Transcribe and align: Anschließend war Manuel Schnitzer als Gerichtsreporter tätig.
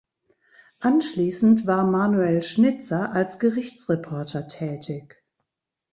Anschließend 0.79 1.67
war 1.67 1.83
Manuel 1.83 2.41
Schnitzer 2.41 3.11
als 3.13 3.37
Gerichtsreporter 3.37 4.47
tätig. 4.47 5.23